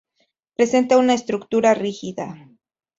[0.55, 2.47] Presenta una estructura rígida.